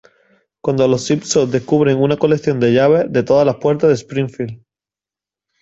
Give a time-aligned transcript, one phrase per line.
[0.63, 4.65] Cuando los Simpson descubren una colección de llaves de todas las puertas de Springfield.